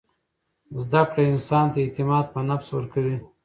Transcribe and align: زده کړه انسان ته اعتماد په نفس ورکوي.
زده 0.83 1.01
کړه 1.09 1.23
انسان 1.31 1.65
ته 1.73 1.79
اعتماد 1.81 2.25
په 2.33 2.39
نفس 2.49 2.67
ورکوي. 2.73 3.17